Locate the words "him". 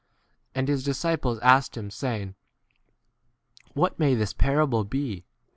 1.77-1.91